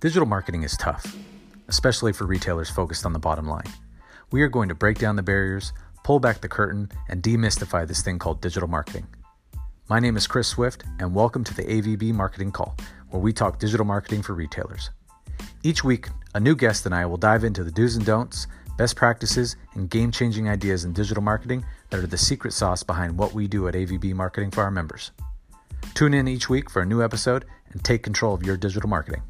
[0.00, 1.16] Digital marketing is tough,
[1.66, 3.66] especially for retailers focused on the bottom line.
[4.30, 5.72] We are going to break down the barriers,
[6.04, 9.08] pull back the curtain, and demystify this thing called digital marketing.
[9.88, 12.76] My name is Chris Swift, and welcome to the AVB Marketing Call,
[13.10, 14.90] where we talk digital marketing for retailers.
[15.64, 18.46] Each week, a new guest and I will dive into the do's and don'ts,
[18.76, 23.18] best practices, and game changing ideas in digital marketing that are the secret sauce behind
[23.18, 25.10] what we do at AVB Marketing for our members.
[25.94, 29.22] Tune in each week for a new episode and take control of your digital marketing.